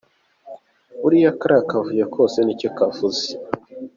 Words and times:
Buriya 1.01 1.31
kariya 1.39 1.67
kavuyo 1.69 2.05
kose 2.15 2.37
nicyo 2.43 2.69
kavuze. 2.77 3.25